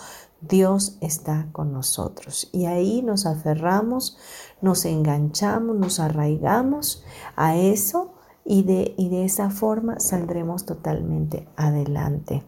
[0.41, 2.49] Dios está con nosotros.
[2.53, 4.17] Y ahí nos aferramos,
[4.63, 7.05] nos enganchamos, nos arraigamos
[7.37, 12.43] a eso y de, y de esa forma saldremos totalmente adelante.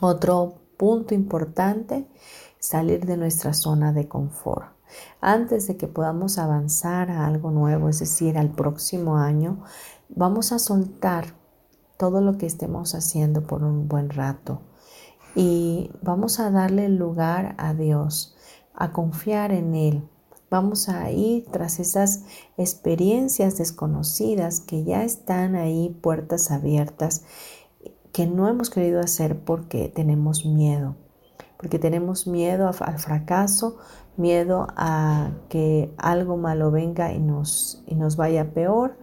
[0.00, 2.08] Otro punto importante,
[2.58, 4.66] salir de nuestra zona de confort.
[5.20, 9.62] Antes de que podamos avanzar a algo nuevo, es decir, al próximo año,
[10.08, 11.36] vamos a soltar
[11.96, 14.62] todo lo que estemos haciendo por un buen rato
[15.34, 18.36] y vamos a darle lugar a Dios,
[18.74, 20.08] a confiar en Él,
[20.50, 22.24] Vamos a ir tras esas
[22.56, 27.22] experiencias desconocidas que ya están ahí, puertas abiertas,
[28.12, 30.96] que no hemos querido hacer porque tenemos miedo,
[31.56, 33.78] porque tenemos miedo al fracaso,
[34.16, 38.98] miedo a que algo malo venga y nos, y nos vaya peor.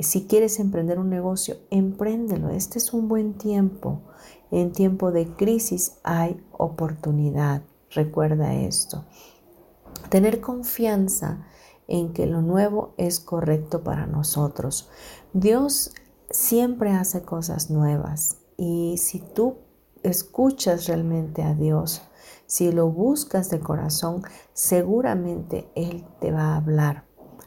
[0.00, 2.48] Si quieres emprender un negocio, empréndelo.
[2.48, 4.00] Este es un buen tiempo.
[4.50, 7.62] En tiempo de crisis hay oportunidad.
[7.90, 9.04] Recuerda esto.
[10.10, 11.46] Tener confianza
[11.86, 14.88] en que lo nuevo es correcto para nosotros.
[15.32, 15.92] Dios
[16.30, 19.56] siempre hace cosas nuevas y si tú
[20.02, 22.02] escuchas realmente a Dios,
[22.46, 24.22] si lo buscas de corazón,
[24.52, 27.04] seguramente Él te va a hablar.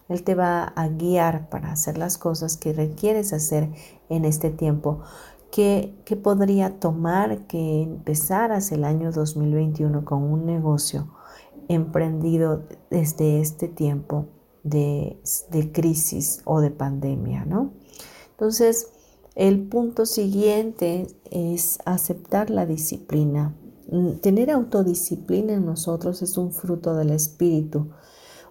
[0.10, 3.70] Él te va a guiar para hacer las cosas que requieres hacer
[4.10, 5.02] en este tiempo.
[5.52, 11.08] ¿Qué, qué podría tomar que empezaras el año 2021 con un negocio?
[11.74, 14.28] emprendido desde este tiempo
[14.64, 15.18] de,
[15.74, 17.74] crisis o de pandemia, ¿no?
[18.32, 18.88] Entonces,
[19.34, 23.56] El punto siguiente es aceptar la disciplina.
[23.89, 27.91] Mm, tener autodisciplina en nosotros es un fruto del espíritu.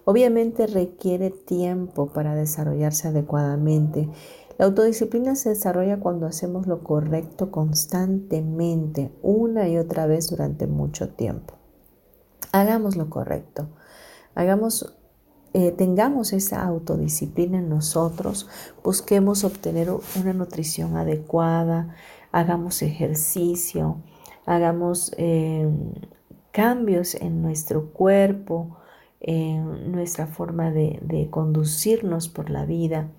[0.05, 4.09] Obviamente requiere tiempo para desarrollarse adecuadamente.
[4.61, 11.09] La autodisciplina se desarrolla cuando hacemos lo correcto constantemente, una y otra vez durante mucho
[11.09, 11.55] tiempo.
[12.51, 13.69] Hagamos lo correcto.
[14.35, 14.95] Hagamos
[15.55, 18.47] eh, tengamos esa autodisciplina en nosotros,
[18.83, 21.95] busquemos obtener una nutrición adecuada,
[22.31, 23.97] hagamos ejercicio,
[24.45, 25.67] hagamos eh,
[26.51, 28.77] cambios en nuestro cuerpo,
[29.21, 33.09] en nuestra forma de, conducirnos por la vida.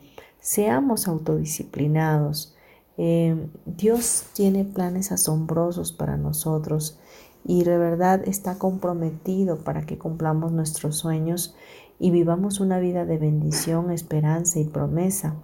[0.43, 2.57] Seamos autodisciplinados.
[2.99, 6.99] Eh, Dios tiene planes asombrosos para nosotros
[7.45, 11.55] y de verdad está comprometido para que cumplamos nuestros sueños
[12.01, 15.36] y vivamos una vida de bendición, esperanza y promesa.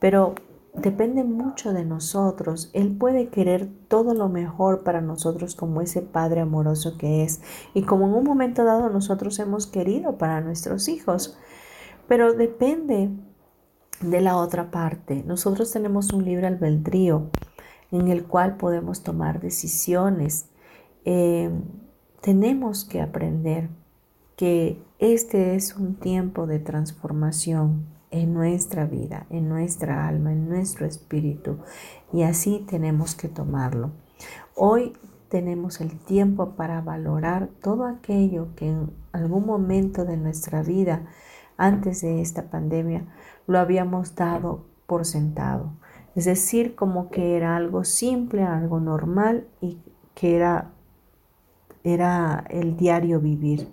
[0.00, 0.34] Pero
[0.74, 2.70] depende mucho de nosotros.
[2.72, 7.40] Él puede querer todo lo mejor para nosotros como ese Padre amoroso que es
[7.72, 11.38] y como en un momento dado nosotros hemos querido para nuestros hijos.
[12.08, 13.10] Pero depende
[14.10, 15.22] de la otra parte.
[15.26, 17.30] Nosotros tenemos un libre albedrío
[17.90, 20.46] en el cual podemos tomar decisiones.
[21.04, 21.50] Eh,
[22.20, 23.68] tenemos que aprender
[24.36, 30.86] que este es un tiempo de transformación en nuestra vida, en nuestra alma, en nuestro
[30.86, 31.58] espíritu
[32.12, 33.90] y así tenemos que tomarlo.
[34.54, 34.92] Hoy
[35.28, 41.06] tenemos el tiempo para valorar todo aquello que en algún momento de nuestra vida,
[41.56, 43.04] antes de esta pandemia,
[43.46, 45.72] lo habíamos dado por sentado.
[46.14, 49.78] Es decir, como que era algo simple, algo normal y
[50.14, 50.70] que era,
[51.82, 53.68] era el diario vivir.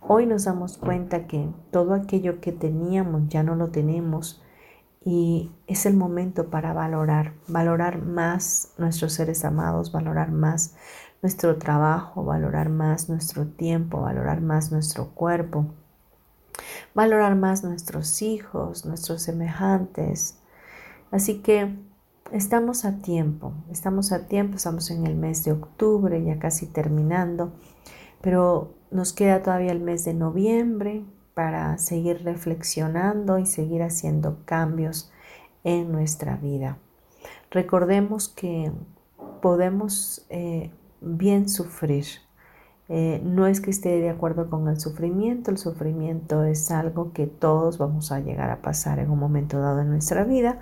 [0.00, 4.42] Hoy nos damos cuenta que todo aquello que teníamos ya no lo tenemos
[5.04, 10.76] y es el momento para valorar, valorar más nuestros seres amados, valorar más
[11.22, 15.66] nuestro trabajo, valorar más nuestro tiempo, valorar más nuestro cuerpo,
[16.94, 20.38] valorar más nuestros hijos, nuestros semejantes.
[21.10, 21.74] Así que
[22.32, 27.52] estamos a tiempo, estamos a tiempo, estamos en el mes de octubre, ya casi terminando,
[28.20, 35.10] pero nos queda todavía el mes de noviembre para seguir reflexionando y seguir haciendo cambios
[35.64, 36.78] en nuestra vida.
[37.50, 38.72] Recordemos que
[39.40, 40.70] podemos eh,
[41.00, 42.06] bien sufrir.
[42.94, 47.26] Eh, no es que esté de acuerdo con el sufrimiento, el sufrimiento es algo que
[47.26, 50.60] todos vamos a llegar a pasar en un momento dado en nuestra vida.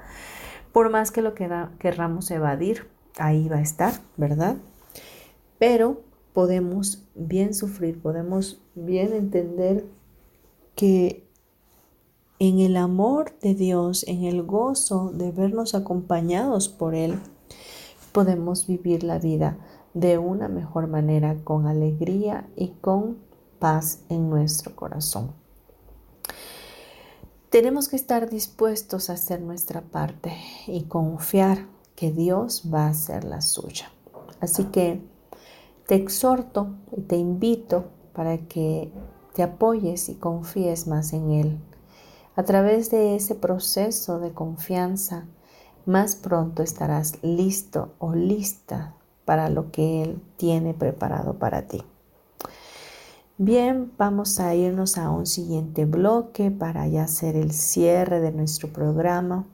[0.73, 2.87] Por más que lo querramos evadir,
[3.19, 4.59] ahí va a estar, ¿verdad?
[5.59, 6.03] Pero
[6.33, 9.85] podemos bien sufrir, podemos bien entender
[10.77, 11.27] que
[12.39, 17.19] en el amor de Dios, en el gozo de vernos acompañados por Él,
[18.13, 19.59] podemos vivir la vida
[19.95, 23.19] de una mejor manera, con alegría y con
[23.59, 25.33] paz en nuestro corazón.
[27.51, 30.33] Tenemos que estar dispuestos a hacer nuestra parte
[30.67, 31.67] y confiar
[31.97, 33.91] que Dios va a hacer la suya.
[34.41, 35.03] Así que
[35.87, 38.93] te exhorto y te invito para que
[39.35, 41.59] te apoyes y confíes más en Él.
[42.37, 45.27] A través de ese proceso de confianza,
[45.85, 48.95] más pronto estarás listo o lista
[49.25, 51.83] para lo que Él tiene preparado para ti.
[53.39, 58.71] Bien, vamos a irnos a un siguiente bloque para ya hacer el cierre de nuestro
[58.71, 59.47] programa.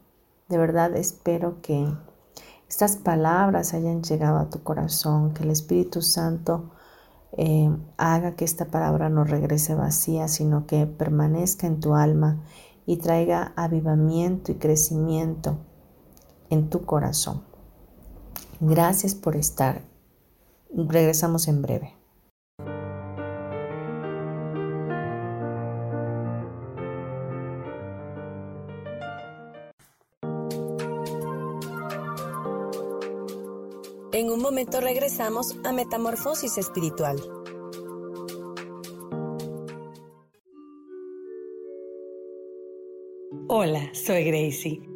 [0.49, 1.87] De verdad espero que
[2.69, 6.71] estas palabras hayan llegado a tu corazón, que el Espíritu Santo
[7.37, 12.43] eh, haga que esta palabra no regrese vacía, sino que permanezca en tu alma
[12.87, 15.59] y traiga avivamiento y crecimiento
[16.51, 17.43] en tu corazón.
[18.61, 19.83] Gracias por estar.
[20.75, 21.95] Regresamos en breve.
[34.13, 37.21] En un momento regresamos a Metamorfosis Espiritual.
[43.49, 44.96] Hola, soy Gracie.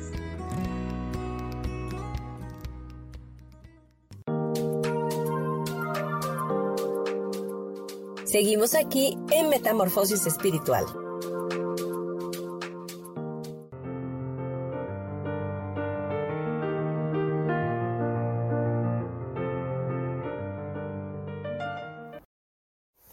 [8.31, 10.85] Seguimos aquí en Metamorfosis Espiritual.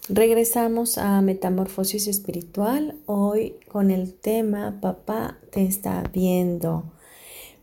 [0.08, 6.84] Regresamos a Metamorfosis Espiritual, hoy con el tema Papá te está viendo.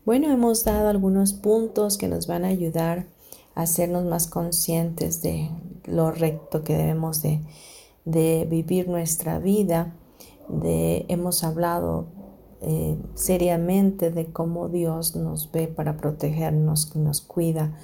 [0.04, 3.06] Bueno, hemos dado algunos puntos que nos van a ayudar
[3.56, 5.48] hacernos más conscientes de
[5.86, 9.94] lo recto que debemos de, vivir nuestra vida.
[10.48, 12.06] De, hemos hablado
[12.62, 17.76] eh, seriamente de cómo Dios nos ve para protegernos, nos cuida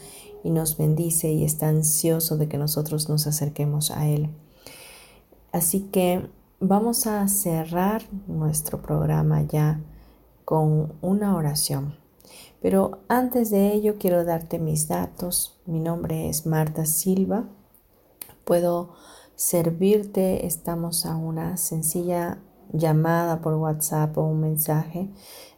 [0.44, 4.30] y nos bendice y está ansioso de que nosotros nos acerquemos a Él.
[5.52, 6.28] Así que
[6.60, 9.80] vamos a cerrar nuestro programa ya
[10.44, 11.94] con una oración.
[12.60, 15.60] Pero antes de ello quiero darte mis datos.
[15.66, 17.48] Mi nombre es Marta Silva.
[18.44, 18.90] Puedo
[19.34, 20.46] servirte.
[20.46, 22.38] Estamos a una sencilla
[22.72, 25.10] llamada por WhatsApp o un mensaje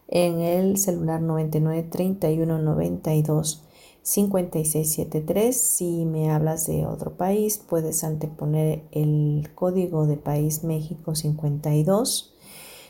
[0.09, 3.64] en el celular 99 31 92
[4.03, 5.57] 5673.
[5.57, 12.35] Si me hablas de otro país, puedes anteponer el código de país México 52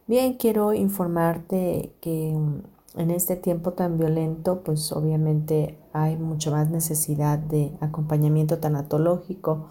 [0.07, 6.71] Bien, quiero informarte que mm, en este tiempo tan violento, pues obviamente hay mucho más
[6.71, 9.67] necesidad de acompañamiento tanatológico.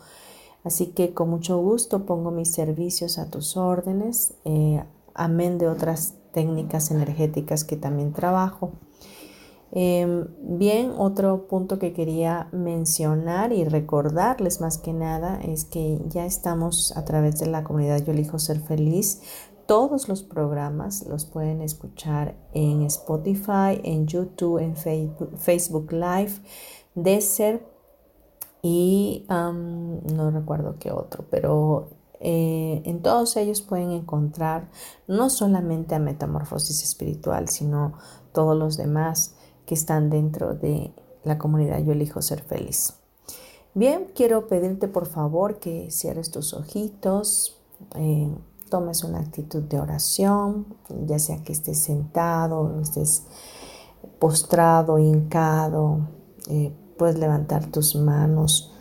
[0.65, 4.83] Así que con mucho gusto pongo mis servicios a tus órdenes, eh,
[5.13, 8.73] amén de otras técnicas energéticas que también trabajo.
[9.71, 16.25] Em, bien, otro punto que quería mencionar y recordarles más que nada es que ya
[16.25, 19.21] estamos a través de la comunidad Yo elijo ser feliz.
[19.67, 26.31] Todos los programas los pueden escuchar en Spotify, en YouTube, en Facebook, Live,
[26.95, 27.61] Desert
[28.63, 31.89] y no recuerdo qué otro, pero
[32.19, 34.69] eh, en todos ellos pueden encontrar
[35.07, 37.93] no solamente a Metamorfosis Espiritual, sino
[38.33, 39.35] todos los demás
[39.69, 40.91] que están dentro de
[41.23, 42.95] la comunidad Yo elijo ser feliz.
[43.75, 47.61] Bien, quiero pedirte por favor que cierres tus ojitos,
[47.93, 48.35] eh,
[48.71, 50.65] tomes una actitud de oración,
[51.05, 53.27] ya sea que estés sentado, estés
[54.17, 55.99] postrado, hincado,
[56.47, 58.73] eh, puedes levantar tus manos,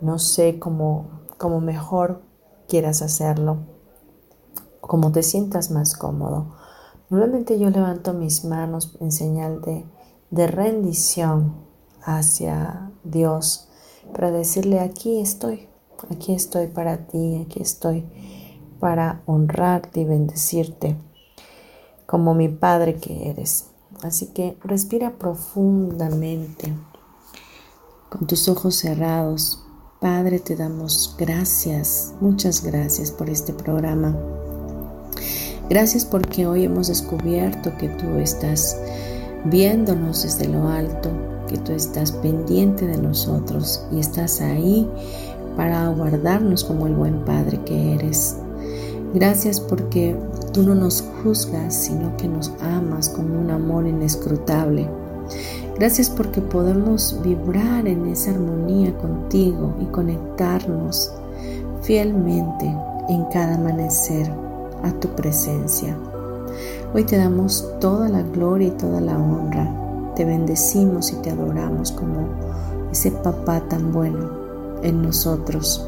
[0.00, 2.22] no sé cómo, cómo mejor
[2.66, 3.58] quieras hacerlo,
[4.80, 6.56] como te sientas más cómodo.
[7.08, 9.86] Normalmente yo levanto mis manos en señal de,
[10.34, 11.54] de rendición
[12.02, 13.68] hacia Dios
[14.12, 15.68] para decirle aquí estoy,
[16.10, 18.04] aquí estoy para ti, aquí estoy
[18.80, 20.96] para honrarte y bendecirte
[22.06, 23.70] como mi Padre que eres.
[24.02, 26.74] Así que respira profundamente
[28.10, 29.64] con tus ojos cerrados
[30.04, 34.14] Padre, te damos gracias, muchas gracias por este programa.
[35.70, 38.76] Gracias porque hoy hemos descubierto que tú estás
[39.44, 41.10] viéndonos desde lo alto,
[41.48, 44.88] que tú estás pendiente de nosotros y estás ahí
[45.56, 48.36] para guardarnos como el buen Padre que eres.
[49.14, 50.16] Gracias porque
[50.52, 54.88] tú no nos juzgas, sino que nos amas con un amor inescrutable.
[55.76, 61.12] Gracias porque podemos vibrar en esa armonía contigo y conectarnos
[61.82, 62.66] fielmente
[63.08, 64.30] en cada amanecer
[64.82, 65.96] a tu presencia.
[66.94, 69.68] Hoy te damos toda la gloria y toda la honra
[70.14, 72.28] te bendecimos y te adoramos como
[72.92, 74.30] ese papá tan bueno
[74.84, 75.84] en nosotros.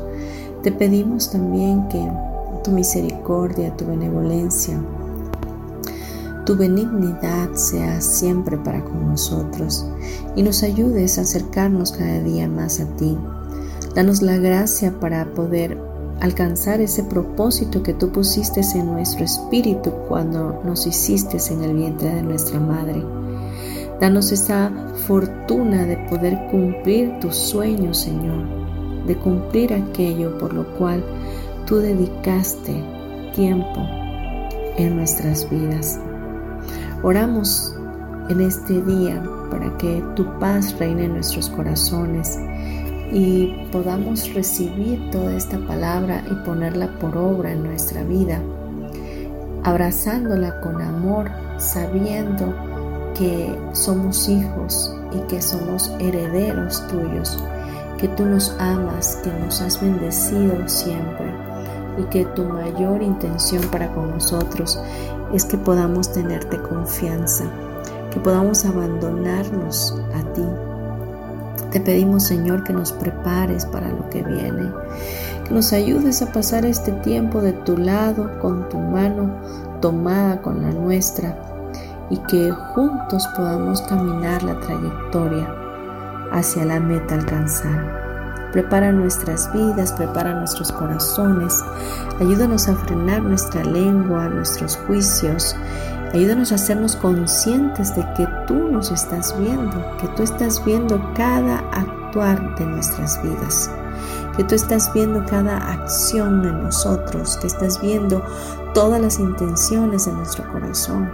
[0.65, 2.11] Te pedimos también que
[2.65, 4.81] tu misericordia, tu benevolencia,
[6.45, 9.87] tu benignidad sea siempre para con nosotros
[10.35, 13.17] y nos ayudes a acercarnos cada día más a ti.
[13.95, 15.79] Danos la gracia para poder
[16.21, 22.15] alcanzar ese propósito que tú pusiste en nuestro espíritu cuando nos hiciste en el vientre
[22.15, 23.03] de nuestra madre.
[24.01, 24.71] Danos esa
[25.07, 28.45] fortuna de poder cumplir tus sueños, Señor,
[29.07, 31.03] de cumplir aquello por lo cual
[31.67, 32.75] tú dedicaste
[33.35, 33.81] tiempo
[34.77, 35.99] en nuestras vidas.
[37.03, 37.75] Oramos
[38.29, 42.39] en este día para que tu paz reine en nuestros corazones
[43.13, 48.41] y podamos recibir toda esta palabra y ponerla por obra en nuestra vida,
[49.63, 52.55] abrazándola con amor, sabiendo
[53.17, 57.43] que somos hijos y que somos herederos tuyos,
[57.99, 61.33] que tú nos amas, que nos has bendecido siempre
[61.99, 64.79] y que tu mayor intención para con nosotros
[65.33, 67.45] es que podamos tenerte confianza,
[68.11, 70.45] que podamos abandonarnos a ti
[71.71, 74.71] te pedimos, Señor, que nos prepares para lo que viene,
[75.45, 79.31] que nos ayudes a pasar este tiempo de tu lado, con tu mano
[79.81, 81.37] tomada con la nuestra,
[82.11, 85.53] y que juntos podamos caminar la trayectoria
[86.33, 88.07] hacia la meta alcanzar.
[88.53, 91.63] Prepara nuestras vidas, prepara nuestros corazones,
[92.21, 95.55] ayúdanos a frenar nuestra lengua, nuestros juicios
[96.15, 101.59] Ayúdanos a hacernos conscientes de que tú nos estás viendo, que tú estás viendo cada
[101.73, 103.71] actuar de nuestras vidas,
[104.37, 108.23] que tú estás viendo cada acción en nosotros, que estás viendo
[108.73, 111.11] todas las intenciones de nuestro corazón.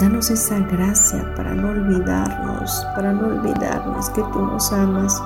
[0.00, 5.22] Danos esa gracia para no olvidarnos, para no olvidarnos que tú nos amas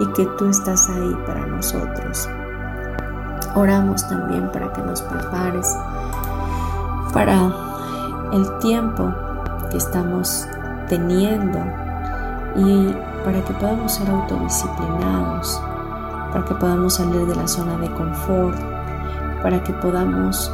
[0.00, 2.28] y que tú estás ahí para nosotros.
[3.54, 5.74] Oramos también para que nos prepares
[7.12, 7.73] para
[8.32, 9.12] el tiempo
[9.70, 10.46] que estamos
[10.88, 11.58] teniendo
[12.56, 12.94] y
[13.24, 15.60] para que podamos ser autodisciplinados,
[16.32, 18.58] para que podamos salir de la zona de confort,
[19.42, 20.52] para que podamos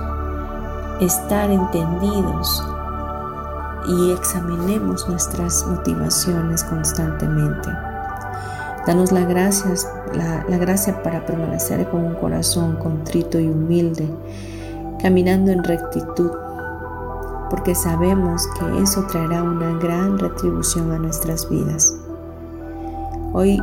[1.01, 2.65] estar entendidos
[3.89, 7.71] y examinemos nuestras motivaciones constantemente.
[8.87, 14.09] Danos la, la gracia para permanecer con un corazón contrito y humilde,
[15.01, 16.31] caminando en rectitud
[17.51, 21.95] porque sabemos que eso traerá una gran retribución a nuestras vidas.
[23.33, 23.59] Hoy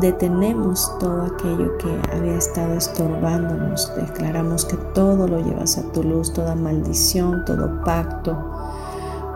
[0.00, 6.32] detenemos todo aquello que había estado estorbándonos, declaramos que todo lo llevas a tu luz,
[6.32, 8.36] toda maldición, todo pacto,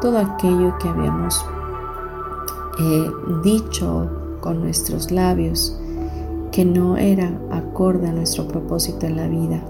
[0.01, 1.45] todo aquello que habíamos
[2.81, 3.11] eh,
[3.43, 4.09] dicho
[4.41, 5.79] con nuestros labios
[6.53, 9.61] que no era acorde a nuestro propósito en la vida.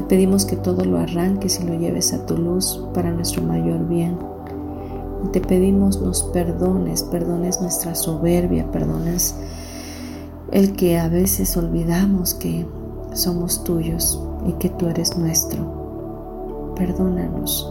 [0.00, 3.86] Te pedimos que todo lo arranques y lo lleves a tu luz para nuestro mayor
[3.86, 4.16] bien.
[5.30, 9.34] te pedimos nos perdones, perdones nuestra soberbia, perdones
[10.52, 12.66] el que a veces olvidamos que
[13.12, 16.72] somos tuyos y que tú eres nuestro.
[16.76, 17.70] Perdónanos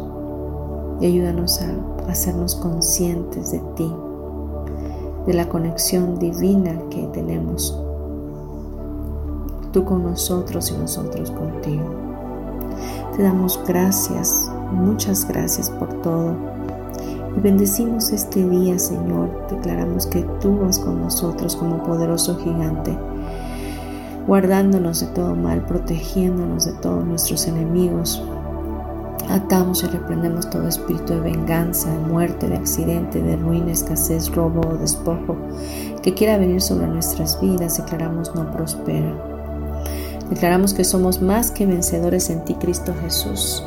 [1.01, 3.91] y ayúdanos a hacernos conscientes de ti,
[5.25, 7.75] de la conexión divina que tenemos,
[9.73, 12.08] tú con nosotros y nosotros contigo.
[13.15, 16.35] Te damos gracias, muchas gracias por todo.
[17.35, 19.47] Y bendecimos este día, Señor.
[19.49, 22.97] Declaramos que tú vas con nosotros como poderoso gigante,
[24.25, 28.23] guardándonos de todo mal, protegiéndonos de todos nuestros enemigos.
[29.29, 34.61] Atamos y reprendemos todo espíritu de venganza, de muerte, de accidente, de ruina, escasez, robo
[34.61, 35.35] o despojo
[36.01, 37.77] que quiera venir sobre nuestras vidas.
[37.77, 39.28] Declaramos no prospera.
[40.29, 43.63] Declaramos que somos más que vencedores en ti, Cristo Jesús.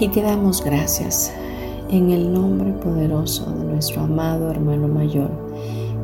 [0.00, 1.32] Y te damos gracias
[1.90, 5.30] en el nombre poderoso de nuestro amado hermano mayor,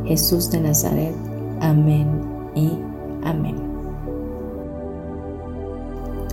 [0.05, 1.15] Jesús de Nazaret.
[1.61, 2.07] Amén
[2.55, 2.73] y
[3.25, 3.57] amén.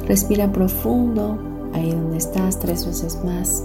[0.07, 1.37] Respira profundo
[1.73, 3.63] ahí donde estás tres veces más.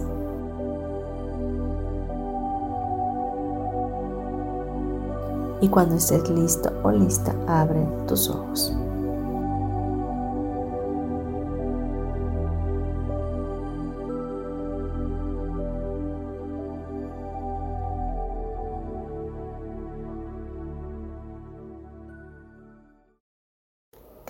[5.60, 8.76] Y cuando estés listo o lista, abre tus ojos.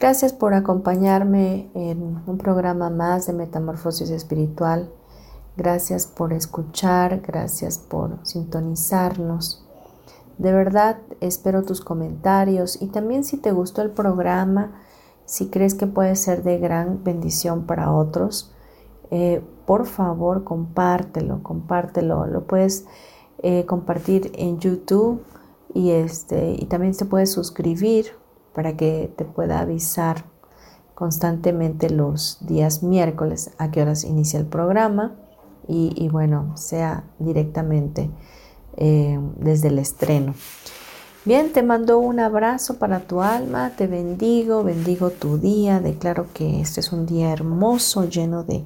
[0.00, 4.92] Gracias por acompañarme en un programa más de Metamorfosis Espiritual.
[5.56, 9.66] Gracias por escuchar, gracias por sintonizarnos.
[10.38, 14.70] De verdad espero tus comentarios y también si te gustó el programa,
[15.24, 18.54] si crees que puede ser de gran bendición para otros,
[19.10, 22.24] eh, por favor compártelo, compártelo.
[22.26, 22.86] Lo puedes
[23.42, 25.24] eh, compartir en YouTube
[25.74, 28.17] y, este, y también se puede suscribir
[28.58, 30.24] para que te pueda avisar
[30.96, 35.14] constantemente los días miércoles a qué horas inicia el programa
[35.68, 38.10] y, bueno, sea directamente
[38.76, 40.34] eh, desde el estreno.
[41.24, 46.60] Bien, te mando un abrazo para tu alma, te bendigo, bendigo tu día, declaro que
[46.60, 48.64] este es un día hermoso, lleno de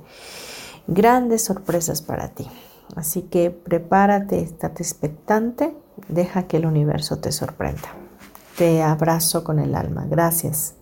[0.87, 2.47] grandes sorpresas para ti.
[2.97, 5.77] Así que prepárate, estate expectante,
[6.09, 8.02] deja que el universo te sorprenda.
[8.57, 10.07] Te abrazo con el alma.
[10.09, 10.75] Gracias.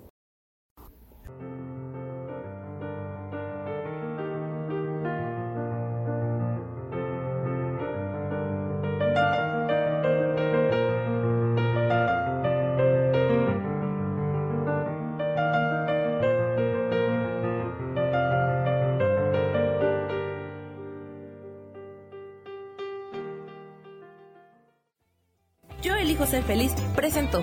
[26.31, 27.43] ser feliz presentó.